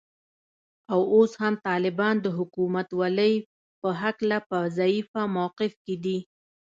او 0.93 0.99
اوس 1.15 1.31
هم 1.41 1.53
طالبان 1.67 2.15
د 2.21 2.27
حکومتولې 2.37 3.33
په 3.81 3.89
هکله 4.01 4.37
په 4.49 4.57
ضعیفه 4.77 5.21
موقف 5.35 5.71
کې 5.85 5.95
دي 6.03 6.19